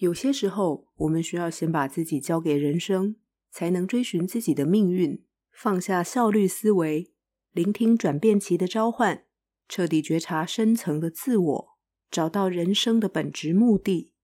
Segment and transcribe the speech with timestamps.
[0.00, 3.16] 有些时候，我们需要先把自己交给人生，
[3.50, 5.22] 才能追寻自己的命运。
[5.52, 7.12] 放下效率思维，
[7.52, 9.24] 聆听转变期的召唤，
[9.68, 11.68] 彻底觉察深层的自我，
[12.10, 14.14] 找到人生的本质目的。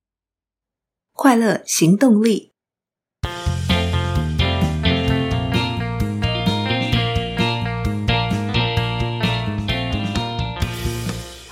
[1.12, 2.56] 快乐行动力。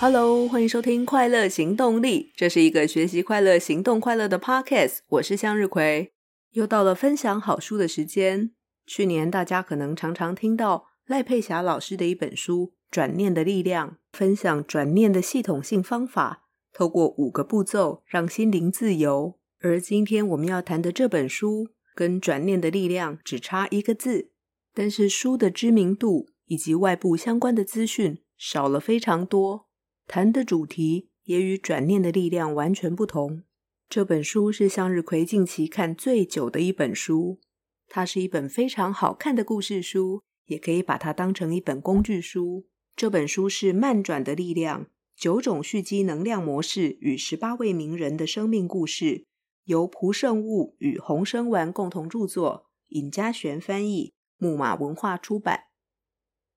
[0.06, 4.98] Hello，欢迎收听《快乐行动力》，这是一个学习快乐、行动快乐的 Podcast。
[5.08, 6.12] 我是向日葵，
[6.50, 8.50] 又到了分享好书的时间。
[8.84, 16.42] 去年大家可能常常听到赖佩霞老师的一本书《转念的力量》，分享转念的系统性方法，
[16.74, 19.38] 透过五个步骤让心灵自由。
[19.62, 24.28] 而今天我们要谈的这本书，跟转念的力量只差一个字，
[24.74, 29.68] 但是书的知名度以及外部相关的资讯少了非常多。
[30.06, 33.42] 谈的主题也与转念的力量完全不同。
[33.88, 37.40] 这本书是向日葵近期看最久的一本书，
[37.88, 42.66] 它是一本非常好看的故事书，也可以把它当成一本工具书。
[42.96, 49.04] 这本书是《慢转的力量：九种蓄积能量模式与十八位名人的生命故事》，
[49.64, 55.64] 由蒲圣悟与洪生完共同著作，尹嘉璇翻译，木马文化出版。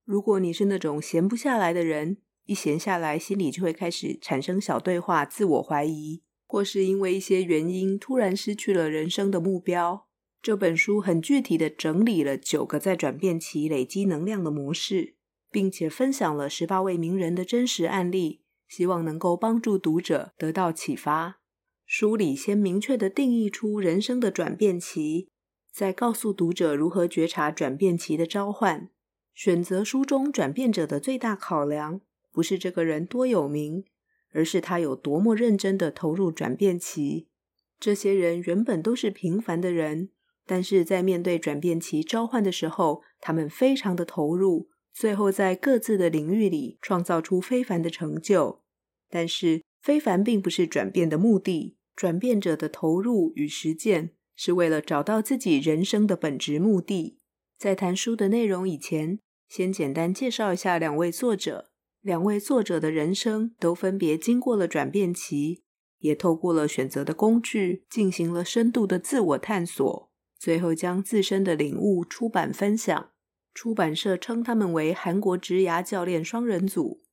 [0.05, 2.17] 如果你是那种闲不下来的人，
[2.47, 10.07] 一闲下来，心里就会开始产生小对话，自我怀疑，或是因为一些原因突然失去了人生的目标。
[10.41, 15.15] 这本书很具体的整理了九个在转变期累积能量的模式，
[15.51, 21.41] 并且分享了十八位名人的真实案例，希望能够帮助读者得到启发。
[21.85, 25.27] 书里先明确的定义出人生的转变期，
[25.73, 28.89] 再告诉读者如何觉察转变期的召唤。
[29.33, 32.01] 选择书中转变者的最大考量，
[32.37, 33.83] 不是这个人多有名，
[34.31, 37.29] 而是他有多么认真地投入转变期。
[37.79, 40.11] 这些人原本都是平凡的人，
[40.45, 48.61] 但是在面对转变期召唤的时候，他们非常的投入，最后在各自的领域里创造出非凡的成就。
[49.09, 57.17] 但是，非凡并不是转变的目的，转变者的投入与实践是为了找到自己人生的本质目的。
[57.57, 59.17] 在谈书的内容以前，
[59.47, 61.71] 先简单介绍一下两位作者。
[62.07, 65.61] 两位作者的人生都分别经过了转变期，
[65.99, 70.09] 也透过了选择的工具进行了深度的自我探索，
[70.39, 73.09] 最后将自身的领悟出版分享。
[73.53, 77.03] 出版社称他们为韩国职涯教练双人组。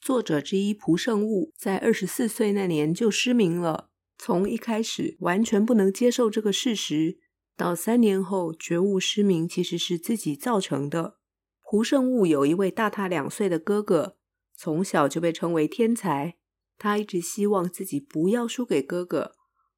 [0.00, 7.18] 作者之一蒲圣悟在二十四岁那年就失明了，从一开始完全不能接受这个事实，
[7.56, 11.16] 到三年后觉悟失明其实是自己造成的。
[11.64, 14.16] 蒲圣悟有一位大他两岁的哥哥。
[14.56, 16.36] 从小就被称为天才，
[16.78, 19.32] 他一直希望自己不要输给哥哥。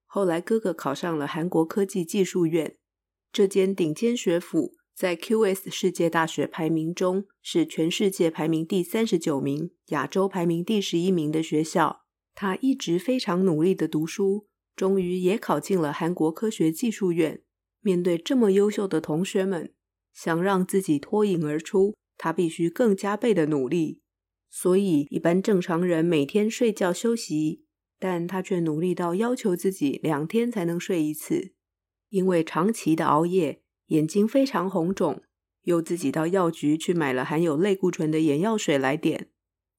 [0.04, 2.76] 后来，哥哥考上了韩国科技技术院，
[3.32, 12.02] 这间顶尖学府在 QS 世界大学排名中是全世界排名第三十九名，亚洲排名第十一名的学校。
[12.34, 17.42] 他一直非常努力的读书，终于也考进了韩国科学技术院。
[17.80, 19.72] 面对这么优秀的同学们，
[20.12, 24.02] 想让自己脱颖而出，他必须更加倍的努力。
[24.58, 27.66] 所以，一般正常人每天睡觉休息，
[27.98, 31.52] 但他却努力到要求自己两天才能睡一次。
[32.08, 35.20] 因为长期的熬夜，眼睛非常红肿，
[35.64, 39.28] 又自己到药局去买了含有类固醇的眼药水来点。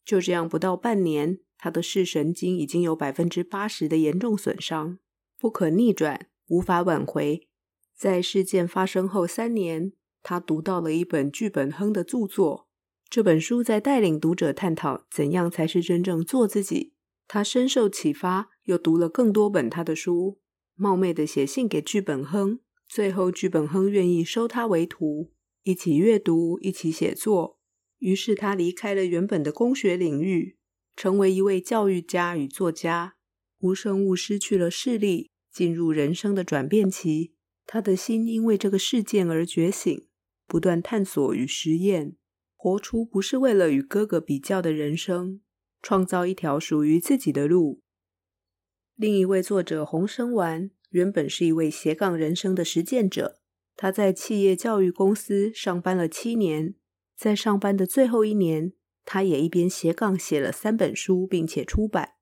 [0.05, 4.99] 就这样，不到半年，他的视神经已经有百分之八十的严重损伤，
[5.39, 7.47] 不可逆转，无法挽回。
[7.95, 12.66] 在事件发生后三年，他读到了一本剧本亨的著作。
[13.09, 16.94] 这本书在带领读者探讨怎样才是真正做自己。
[17.28, 20.40] 他深受启发，又读了更多本他的书，
[20.75, 22.59] 冒昧的写信给剧本亨。
[22.88, 25.31] 最后，剧本亨愿意收他为徒，
[25.63, 27.59] 一起阅读，一起写作。
[28.00, 30.57] 于是，他离开了原本的工学领域，
[30.95, 33.16] 成为一位教育家与作家。
[33.59, 37.33] 蒲圣悟失去了视力，进入人生的转变期。
[37.65, 40.07] 他的心因为这个事件而觉醒，
[40.45, 42.15] 不断探索与实验。
[42.68, 45.40] 活出不是为了与哥哥比较的人生，
[45.81, 47.81] 创造一条属于自己的路。
[48.96, 53.40] 另一位作者洪生完原本是一位斜杠人生的实践者，
[53.78, 56.75] 他在企业教育公司上班了七年，
[57.16, 58.74] 在上班的最后一年，
[59.06, 62.16] 他也一边斜杠写了三本书，并且出版。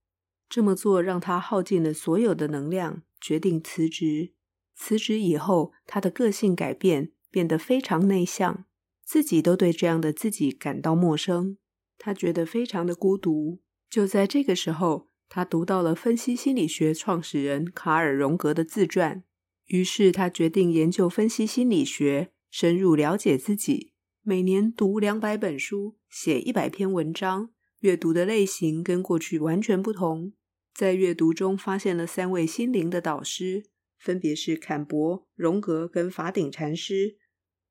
[0.47, 4.33] 这么做让他耗尽了所有的能量，决定辞职。
[4.75, 8.65] 辞职以后，他的个性改变，变得非常内向。
[9.05, 11.57] 自己都对这样的自己感到陌生，
[11.97, 13.61] 他觉得非常的孤独。
[13.89, 19.23] 就在这个时候，他读到了分析心理学创始人卡尔·荣格的自传，
[19.67, 23.93] 于是他决定研究分析心理学，深入了解自己。
[24.23, 27.51] 每年读两百本书，写一百篇文章，
[27.81, 30.33] 阅读的类型跟过去完全不同。
[30.73, 33.67] 在阅读中发现了三位心灵的导师，
[33.99, 37.17] 分别是坎伯、荣格跟法顶禅师。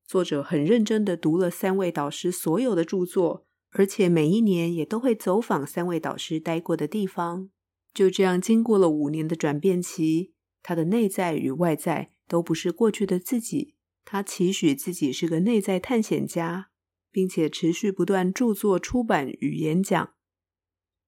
[0.06, 7.48] 作者很认真的读了三位导师所有的著作，而且每一年也都会走访三位导师待过的地方。
[7.92, 13.74] 就这样，经过了五年的转变期，他的内在与外在都不是过去的自己。
[14.04, 16.68] 他期许自己是个内在探险家，
[17.10, 20.10] 并且持续不断著作出版与演讲。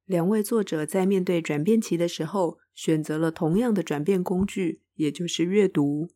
[0.07, 6.09] 两位作者在面对转变期的时候，选择了同样的转变工具，也就是阅读。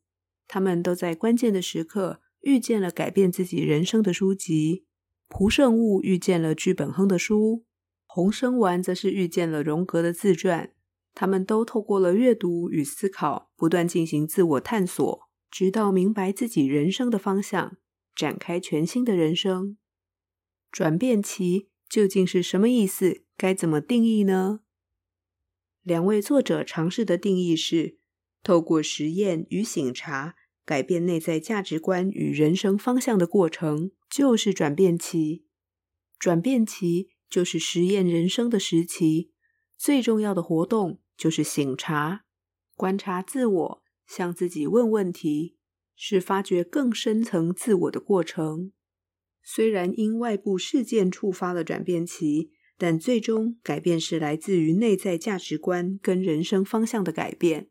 [0.49, 4.85] 他们都在关键的时刻遇见了改变自己人生的书籍。
[5.29, 7.65] 蒲圣悟遇见了剧本亨的书。
[8.07, 10.73] 洪生丸则是遇见了荣格的自传，
[11.15, 17.77] 他们都透过了阅读与思考，不断进行自我探索，直到明白自己人生的方向，
[18.17, 19.77] 展开全新的人生。
[20.73, 23.23] 转变期究竟是什么意思？
[23.37, 24.61] 该怎么定义呢？
[25.83, 27.99] 两位作者尝试的定义是：
[28.43, 30.35] 透过实验与醒察，
[30.71, 35.45] 改变内在价值观与人生方向的过程，就是转变期。
[36.17, 37.09] 转变期。
[37.29, 39.31] 就是实验人生的时期，
[39.77, 42.25] 最重要的活动就是醒察、
[42.75, 45.57] 观察自我，向自己问问题，
[45.95, 48.73] 是发掘更深层自我的过程。
[49.45, 57.71] 虽然因外部事件触发了转变期，但最终改变是来自于内在价值观跟人生方向的改变。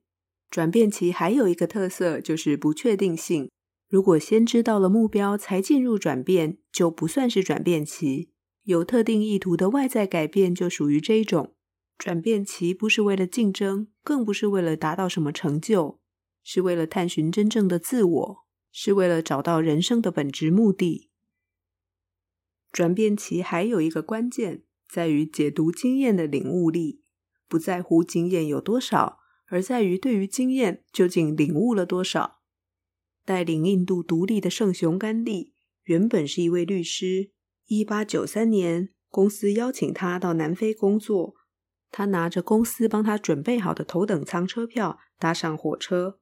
[0.49, 3.49] 转变期还有一个特色，就是不确定性。
[3.87, 8.29] 如果先知道了目标才进入转变，就不算是转变期。
[8.63, 11.55] 有特定意图的外在改变就属于这一种。
[11.97, 15.99] 转变期不是为了竞争，更不是为了达到什么成就，
[16.43, 18.37] 是为了探寻真正的自我，
[18.71, 21.09] 是为了找到人生的本质目的。
[22.71, 27.01] 转变期还有一个关键，在于解读经验的领悟力，
[27.47, 29.18] 不在乎经验有多少，
[29.49, 32.39] 而在于对于经验究竟领悟了多少。
[33.25, 35.53] 带领印度独立的圣雄甘地
[35.83, 37.31] 原本是一位律师。
[37.67, 41.35] 一八九三年，公司邀请他到南非工作。
[41.91, 46.19] 他拿着公司帮他准备好的头等舱车票，搭上火车。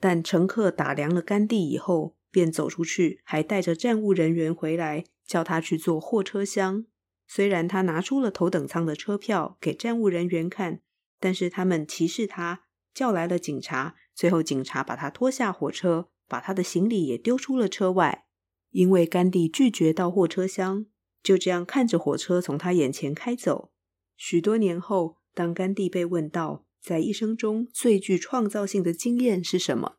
[0.00, 6.84] 但乘客打量了甘地以后，便走出去，还带着站务人员回来，叫他去坐货车厢。
[7.26, 10.80] 虽然他拿出了头等舱的车票给站务人员看，
[11.18, 12.63] 但是他们歧视他，
[12.94, 13.96] 叫来了警察。
[14.14, 18.24] 最后，警察把他拖下火车，把他的行李也丢出了车外。
[18.70, 20.86] 因为甘地拒绝到货车厢，
[21.22, 23.70] 就这样看着火车从他眼前开走。
[24.16, 29.96] 许多年后，当甘地被问到在一生中最具创造性的经验是什么，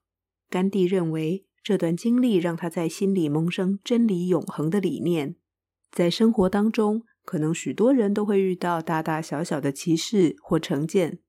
[0.50, 5.36] 甘地认为这段经历让他在心里萌生真理永恒的理念。
[5.92, 11.20] 在生活当中，可能许多人都会遇到大大小小的歧视或成见，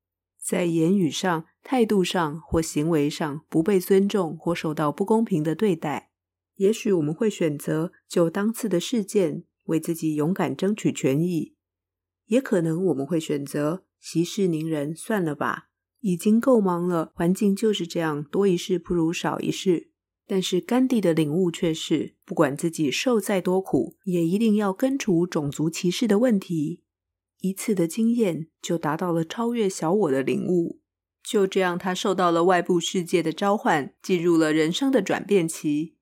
[0.47, 6.13] 在言语上、态度上或行为上不被尊重或受到不公平的对待。
[6.55, 11.57] 也许我们会选择就当次的事件为自己勇敢争取权益，
[12.27, 15.67] 也可能我们会选择息事宁人，算了吧，
[15.99, 19.91] 已经够忙了，环境就是这样，多一事不如少一事。
[20.29, 26.83] 但是甘地的领悟却是，不管自己受再多苦，也一定要根除种族歧视的问题。
[27.41, 30.81] 一次的经验就达到了超越小我的领悟。
[31.23, 35.97] 就这样，他受到了外部世界的召唤，进入了人生的转变期。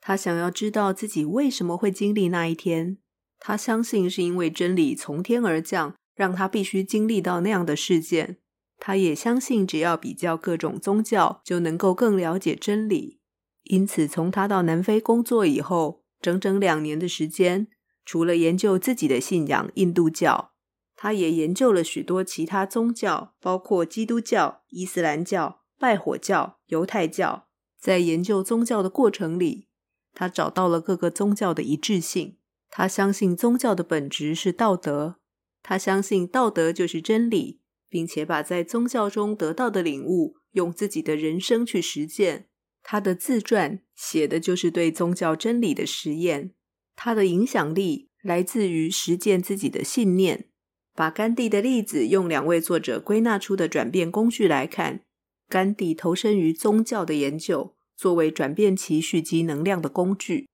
[0.00, 2.98] 他想要知道自己为什么会经历那一天。
[3.38, 8.38] 他相信是因为真理从天而降，让他必须经历到那样的事件。
[8.78, 13.20] 他也相信，只要比较各种宗教，就能够更了解真理。
[13.64, 17.68] 因此，从他到南非工作以后，整整两年的时间，
[18.04, 20.52] 除了研究自己的信仰——印度教，
[20.96, 27.46] 他也研究了许多其他宗教，包括基督教、伊斯兰教、拜火教、犹太教。
[27.78, 29.68] 在研究宗教的过程里，
[30.14, 32.38] 他找到了各个宗教的一致性。
[32.70, 35.16] 他相信宗教的本质是道德，
[35.62, 42.48] 他相信道德就是真理，并且把在宗教中得到的领悟用自己的人生去实践。
[42.82, 46.54] 他的自传写的就是对宗教真理的实验。
[46.96, 50.48] 他的影响力来自于实践自己的信念。
[50.96, 55.02] 把甘地的例子用两位作者归纳出的转变工具来看，
[55.48, 57.74] 甘地投身于宗教的研究。
[57.96, 60.50] 作为转变其蓄积能量的工具，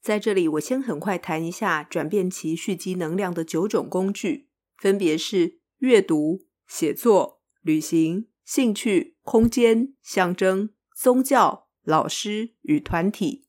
[0.00, 13.44] 在这里我先很快谈一下转变其蓄积能量的九种工具，分别是阅读、写作、旅行、兴趣、空间、象征、宗教、老师与团体。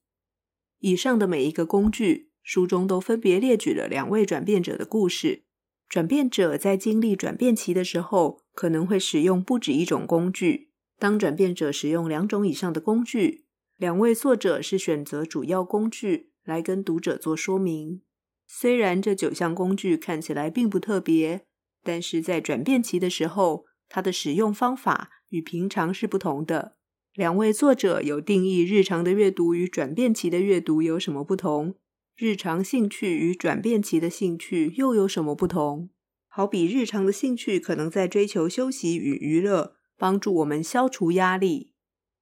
[0.79, 5.45] 以上的每一个工具，书中都分别列举了两位转变者的故事。
[5.89, 10.69] 转变者在经历转变期的时候，可能会使用不止一种工具。
[10.99, 18.03] 当转变者使用两种以上的工具，两位作者是选择主要工具来跟读者做说明。
[18.45, 21.45] 虽然这九项工具看起来并不特别，
[21.83, 26.75] 但是在转变期的时候，它的使用方法与平常是不同的。
[27.15, 31.75] 两位作者有定义日常的阅读与转变期的阅读有什么不同，
[32.21, 35.89] 日常兴趣与转变期的兴趣又有什么不同？
[36.27, 41.71] 好比日常的兴趣可能在追求休息与娱乐，帮助我们消除压力；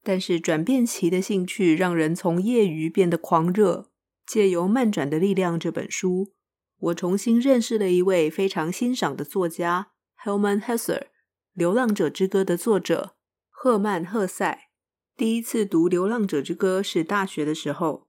[0.03, 3.89] 但是转变期的兴趣让人从业余变得狂热。
[4.27, 6.31] 借由《漫转的力量》这本书，
[6.77, 9.87] 我重新认识了一位非常欣赏的作家
[10.23, 10.99] Helman Hesser，
[11.53, 13.15] 《流浪者之歌》的作者
[13.49, 14.69] 赫曼·赫塞。
[15.15, 18.06] 第一次读《流浪者之歌》是大学的时候，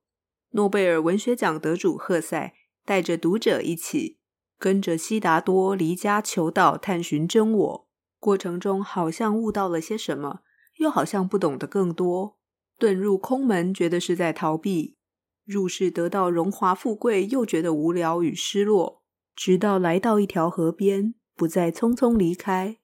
[0.53, 4.19] 诺贝尔文学奖得主赫塞带着读者一起
[4.59, 7.89] 跟着悉达多离家求道，探寻真我。
[8.19, 10.41] 过程中好像悟到了些什么，
[10.79, 12.39] 又好像不懂得更多。
[12.79, 14.97] 遁入空门，觉得是在逃避；
[15.45, 19.03] 入世得到荣华富贵，又觉得无聊与失落。
[19.37, 22.79] 直到来到一条河边，不再匆匆离开，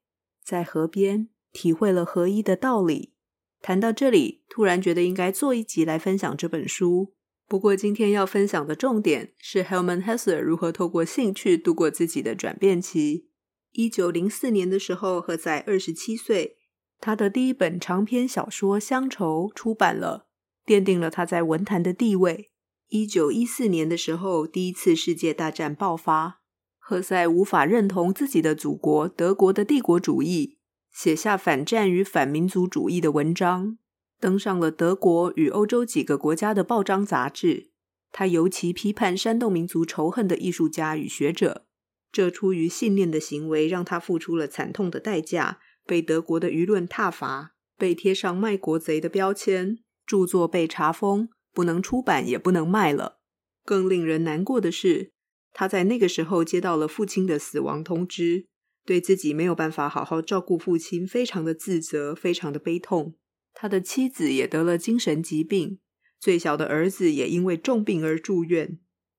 [0.44, 3.14] 在河边体会了合一的道理。
[3.61, 7.14] 谈到这里，突然觉得应该做一集来分享这本书。
[7.54, 13.28] 不过今天要分享的重点是 h e l m a n Hesse 如何透过兴趣度过自己的转变期。
[13.70, 16.56] 一九零四年的时候，赫塞二十七岁，
[16.99, 20.26] 他的第一本长篇小说《乡愁》出版了，
[20.66, 22.50] 奠定了他在文坛的地位。
[22.88, 26.40] 一九一四年的时候，第一次世界大战爆发，
[26.80, 30.58] 赫塞无法认同自己的祖国德国的帝国主义。
[30.90, 33.78] 写下反战与反民族主义的文章，
[34.21, 37.71] 登上了德国与欧洲几个国家的报章杂志。
[38.11, 41.66] 他尤其批判煽动民族仇恨的艺术家与学者。
[42.12, 53.18] 这出于信念的行为，让他付出了惨痛的代价，被德国的舆论挞伐，被贴上卖国贼的标签，著作被查封，不能出版，也不能卖了。
[53.64, 55.11] 更令人难过的是，
[55.52, 58.47] 他在那个时候接到了父亲的死亡通知。
[58.87, 63.16] 对自己没有办法好好照顾父亲，非常的自责，非常的悲痛。
[63.54, 65.78] 他的妻子也得了精神疾病，
[66.20, 68.78] 最小的儿子也因为重病而住院。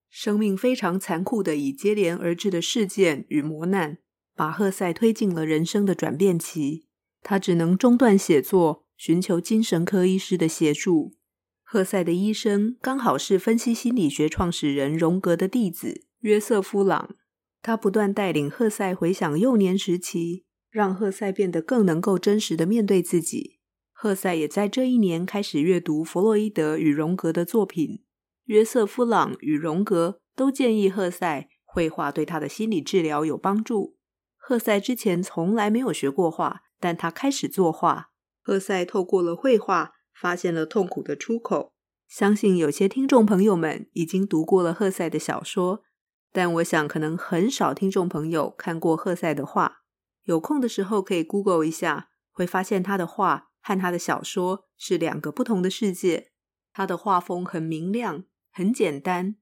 [0.09, 3.97] 生命非常残酷的以接连而至的事件与磨难，
[4.35, 6.85] 把赫塞推进了人生的转变期。
[7.21, 11.15] 他只能中断写作，寻求精神科医师的协助。
[11.63, 17.15] 赫塞的医生刚好是分析心理学创始人荣格的弟子约瑟夫·朗。
[17.61, 23.54] 他不断带领赫塞回想幼年时期，让赫塞变得更能够真实的面对自己。
[23.97, 28.03] 赫塞也在这一年开始阅读弗洛伊德与荣格的作品。
[28.43, 33.95] 约瑟夫·朗与荣格都建议赫塞绘画对他的心理治疗有帮助。
[34.35, 38.09] 赫塞之前从来没有学过画，但他开始作画。
[38.43, 41.71] 赫塞透过了绘画，发现了痛苦的出口。
[42.09, 45.83] 相信有些听众朋友们已经读过了赫塞的小说。
[46.33, 49.77] 但我想，可能很少听众朋友看过赫塞的画。
[50.25, 56.29] 有空的时候可以 Google 一下，会发现他的画和他的小说是两个不同的世界。
[56.71, 59.37] 他的画风很明亮，很简单，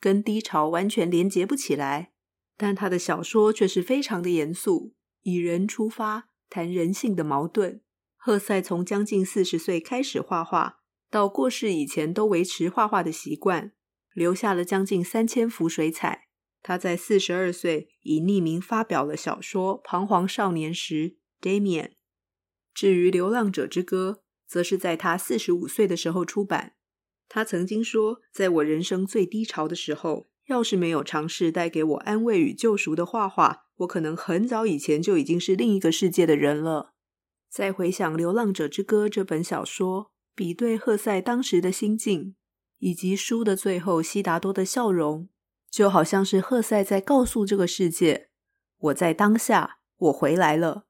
[0.00, 2.12] 跟低潮完全连接不起来。
[2.56, 7.82] 但他的小说却是非常的严肃，以人出发，谈人性的矛盾。
[8.16, 10.78] 赫塞从将近四十岁开始画画，
[11.10, 13.72] 到过世以前都维持画画的习惯，
[14.14, 16.28] 留下了将近三千幅水彩。
[16.62, 21.95] 他在四十二岁以匿名发表了小说《彷徨少年时》（Damien）。
[22.76, 26.74] 至于《流浪者之歌》，则是在他四十五岁的时候出版。
[27.26, 36.92] 他曾经说：“在我人生最低潮的时候，要是没有尝试带给我安慰与救赎的画画，我可能很早以前就已经是另一个世界的人了。”
[37.48, 42.36] 再回想《流浪者之歌》这本小说，比对赫塞当时的心境，
[42.76, 45.30] 以及书的最后悉达多的笑容。
[45.70, 48.28] 就好像是赫塞在告诉这个世界
[48.78, 50.84] ：“我在当下，我回来了。”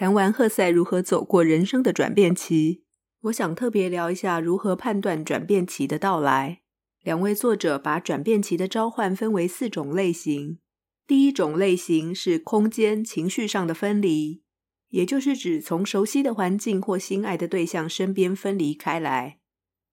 [0.00, 2.84] 谈完赫塞如何走过人生的转变期，
[3.24, 6.62] 我想特别聊一下如何判断转变期的到来。
[7.02, 10.58] 两位作者把转变期的召唤分为四种类型。
[11.06, 14.42] 第一种类型是空间情绪上的分离，
[14.88, 19.38] 也就是指从熟悉的环境或心爱的对象身边分离开来，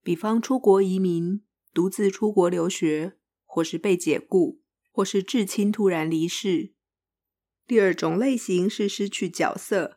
[0.02, 1.42] 比方出国移民、
[1.74, 3.18] 独自出国留学。
[3.44, 6.72] 或是被解雇，或是至亲突然离世。
[7.66, 9.97] 第二种类型是失去角色，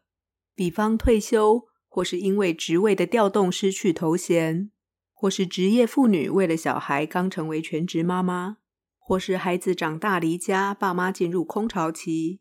[0.55, 4.71] 比方退休，或是因为职位的调动失去头衔，
[5.13, 8.59] 或是职业妇女为了小孩刚成为全职妈妈，
[8.99, 12.41] 或是孩子长大离家，爸妈进入空巢期。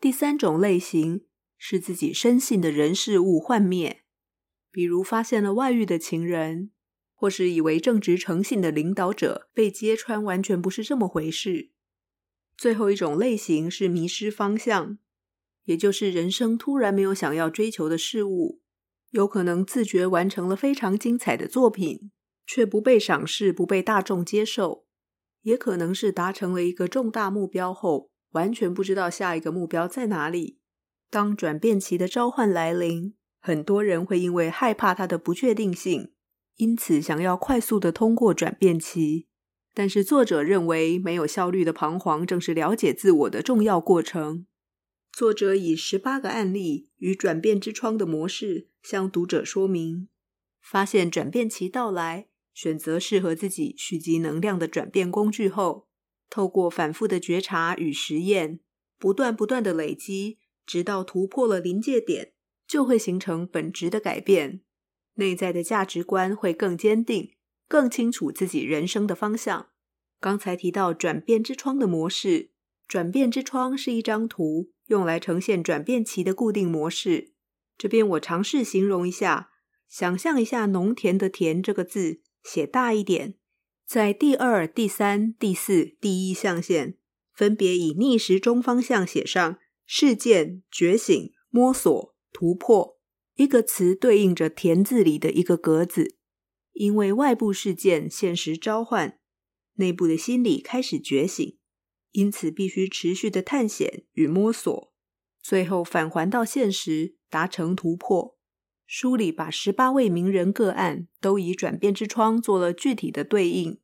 [0.00, 4.02] 第三种类型是自己深信的人事物幻灭，
[4.70, 6.70] 比如发现了外遇的情人。
[7.18, 11.70] 或是以为正直诚信的领导者被揭穿，完全不是这么回事。
[12.58, 14.98] 最后一种类型是迷失方向，
[15.66, 18.60] 也就是人生突然没有想要追求的事物，
[19.10, 22.10] 有可能自觉完成了非常精彩的作品，
[22.46, 24.84] 却不被赏识、不被大众接受；
[25.42, 30.58] 也可能是达成了一个重大目标后，完全不知道下一个目标在哪里。
[31.10, 36.12] 当转变期的召唤来临，很多人会因为害怕它的不确定性。
[36.56, 39.26] 因此，想要快速的通过转变期，
[39.74, 44.46] 但是作者认为没有效率的彷徨正是了解自我的重要过程。
[45.16, 50.10] 作者以十八个案例与转变之窗的模式向读者说明，
[50.60, 55.88] 发现转变期到来，选择适合自己蓄积能量的转变工具后，
[56.28, 58.60] 透过反复的觉察与实验，
[58.98, 62.34] 不断不断的累积，直到突破了临界点，
[62.68, 64.60] 就会形成本质的改变。
[65.14, 67.32] 内在的价值观会更坚定，
[67.66, 69.70] 更清楚自己人生的方向。
[70.20, 72.50] 刚才提到转变之窗的模式，
[72.86, 77.32] 转变之窗是一张图，用来呈现转变期的固定模式。
[77.78, 79.50] 这边我尝试形容一下，
[79.88, 83.34] 想象一下农田的“田”这个字写大一点，
[83.86, 86.96] 在第二、第三、第四、第一象限，
[87.34, 92.98] 分别以逆时钟方向写上事件、觉醒、摸索、突破。
[93.34, 96.16] 一个词对应着田字里的一个格子，
[96.72, 99.18] 因为外部事件现实召唤，
[99.74, 101.55] 内部的心理开始觉醒，
[102.16, 104.90] 因此必须持续的探险与摸索，
[105.42, 108.38] 最后返还到现实，达成突破。
[108.86, 113.78] 书里把十八位名人个案都以转变之窗做了具体的对应，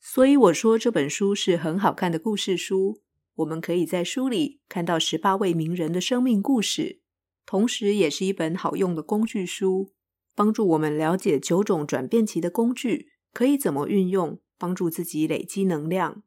[0.00, 3.02] 所以我说这本书是很好看的故事书。
[3.36, 7.02] 我们可以在书里看到十八位名人的生命故事。
[7.44, 9.92] 同时，也是一本好用的工具书，
[10.34, 16.24] 帮助我们了解九种转变期的工具可以怎么运用，帮助自己累积能量。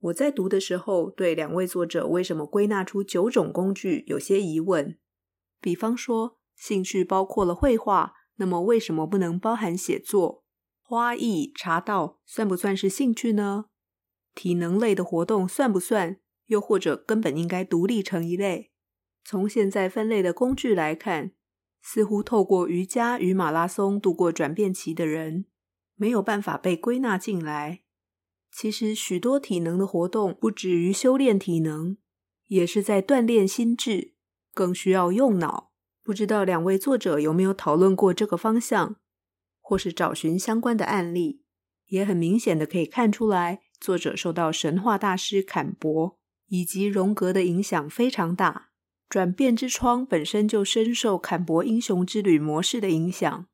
[0.00, 4.98] 我在读的时候，对两位作者为什么归纳出九种工具有些疑问。
[5.60, 10.44] 比方说，兴趣包括了绘画，那么为什么不能包含写作？
[10.82, 13.66] 花艺、茶道算不算是兴趣呢？
[14.34, 16.20] 体能类的活动算不算？
[16.46, 18.70] 又或者根本应该独立成一类？
[19.24, 21.32] 从现在分类的工具来看，
[21.82, 25.46] 似乎透过瑜伽与马拉松度过转变期的人，
[25.96, 27.82] 没有办法被归纳进来。
[28.58, 31.98] 其实许多体能的活动不止于修炼体能，
[32.46, 34.14] 也是在锻炼心智，
[34.54, 35.72] 更需要用脑。
[36.02, 38.96] 不知道两位作者有没有讨论过这个方向，
[39.60, 41.42] 或是找寻相关的案例？
[41.88, 48.70] 也很明显的可以看出来，作者受到神话大师坎伯以及荣格的影响非常大。
[49.10, 53.46] 转变之窗本身就深受坎伯英雄之旅模式的影响。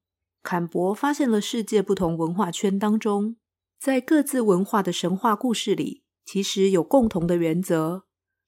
[0.44, 3.34] 坎伯发现了世界不同文化圈当中，
[3.82, 8.04] 在各自文化的神话故事里，其实有共同的原则。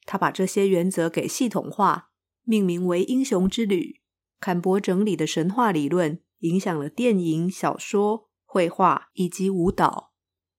[0.07, 2.11] 他把这些原则给系统化，
[2.45, 4.01] 命名为英雄之旅。
[4.39, 10.13] 坎伯整理的神话理论影响了电影、小说、绘画以及舞蹈。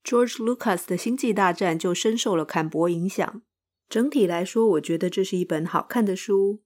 [0.03, 3.43] George Lucas 的星际大战就深受了坎伯影响。
[3.87, 6.61] 整体来说，我觉得这是一本好看的书。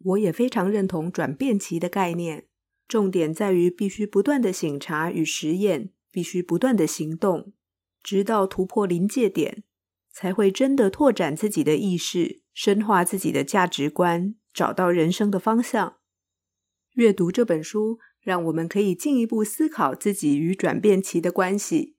[0.00, 2.46] 我也非常认同转变期的概念，
[2.86, 7.52] 重点在于必须不断的省察与实验，必须不断的行动，
[8.00, 9.64] 直到突破临界点，
[10.12, 15.96] 才会真的拓展自己的意识，深化自己的价值观，找到人生的方向。
[16.92, 21.96] 阅读这本书，让我们可以进一步思考自己与转变期的关系。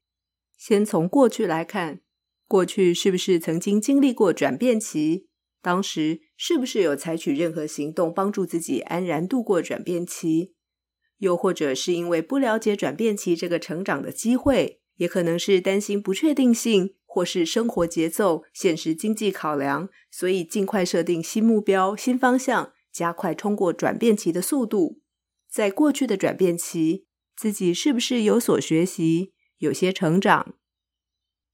[0.56, 2.00] 先从过去来看。
[2.48, 5.28] 过去是不是曾经经历过转变期？
[5.62, 10.55] 当时是不是有采取任何行动帮助自己安然度过转变期？
[11.20, 25.02] 又或者是因为不了解转变期这个成长的机会，也可能是担心不确定性，或是生活节奏、现实经济考量，所以尽快设定新目标、新方向，加快通过转变期的速度。
[25.50, 30.56] 在过去的转变期，自己是不是有所学习，有些成长？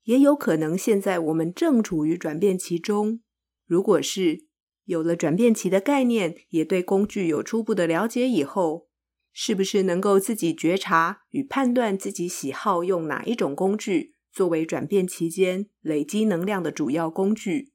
[0.06, 3.22] 也有可能，现在我们正处于转变期中。
[3.68, 4.46] 如果是
[4.86, 8.88] 有了转变期的概念，也对工具有初步的了解以后，
[9.34, 17.72] 是不是能够自己觉察与判断自己喜好用哪一种工具作为转变期间累积能量的主要工具？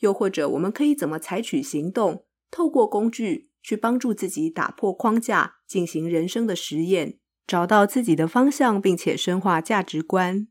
[0.00, 10.48] 又或者我们可以怎么采取行动，透过工具去帮助自己打破框架，进行人生的实验，找到自己的方向，并且深化价值观。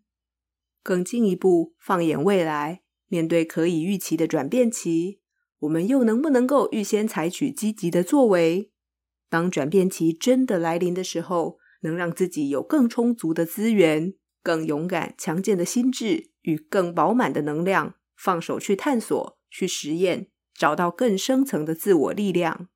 [0.82, 5.22] 更进一步，放眼未来，面对可以预期的转变期，
[5.60, 8.72] 我们又能不能够预先采取积极的作为？
[9.34, 22.70] 当转变期真的来临的时候，能让自己有更充足的资源、更勇敢、强健的心智与更饱满的能量，放手去探索、去实验，找到更深层的自我力量。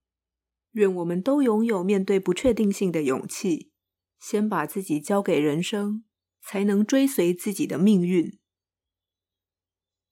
[0.71, 3.71] 愿我们都拥有面对不确定性的勇气，
[4.19, 6.03] 先把自己交给人生。
[6.49, 8.39] 才能追随自己的命运。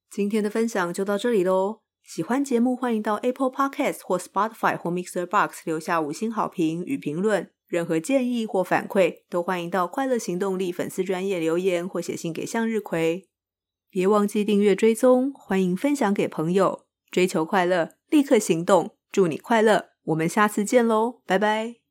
[0.09, 1.84] 今天的分享就到这里喽。
[2.05, 7.49] 喜欢节目，欢迎到 Apple Podcast 或 Spotify 或 Mixer Box 留下五星好评与评论。
[7.67, 13.27] 任何建议或反馈，都欢迎到快乐行动力粉丝专页留言或写信给向日葵。
[13.89, 16.85] 别忘记订阅追踪，欢迎分享给朋友。
[17.09, 18.95] 追求快乐，立刻行动。
[19.11, 21.84] 祝你快乐，我们下次见喽，拜拜。